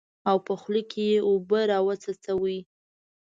[0.29, 2.59] او په خوله کې اوبه راوڅڅوي.